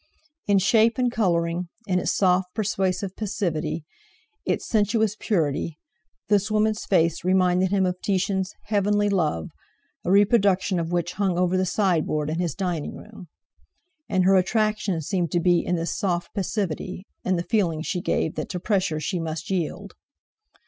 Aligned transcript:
In 0.47 0.57
shape 0.57 0.97
and 0.97 1.11
colouring, 1.11 1.67
in 1.85 1.99
its 1.99 2.11
soft 2.11 2.55
persuasive 2.55 3.15
passivity, 3.15 3.85
its 4.47 4.67
sensuous 4.67 5.15
purity, 5.15 5.77
this 6.27 6.49
woman's 6.49 6.85
face 6.85 7.23
reminded 7.23 7.69
him 7.69 7.85
of 7.85 8.01
Titian's 8.01 8.55
"Heavenly 8.63 9.09
Love," 9.09 9.49
a 10.03 10.09
reproduction 10.09 10.79
of 10.79 10.91
which 10.91 11.11
hung 11.13 11.37
over 11.37 11.55
the 11.55 11.67
sideboard 11.67 12.31
in 12.31 12.39
his 12.39 12.55
dining 12.55 12.95
room. 12.95 13.27
And 14.09 14.23
her 14.25 14.37
attraction 14.37 15.01
seemed 15.01 15.31
to 15.33 15.39
be 15.39 15.59
in 15.63 15.75
this 15.75 15.95
soft 15.95 16.33
passivity, 16.33 17.05
in 17.23 17.35
the 17.35 17.43
feeling 17.43 17.83
she 17.83 18.01
gave 18.01 18.33
that 18.37 18.49
to 18.49 18.59
pressure 18.59 18.99
she 18.99 19.19
must 19.19 19.51
yield. 19.51 19.93